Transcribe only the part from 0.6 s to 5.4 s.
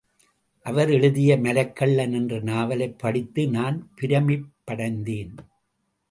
அவர் எழுதிய மலைக்கள்ளன் என்ற நாவலைப் படித்து நான் பிரமிப்படைந்தேன்.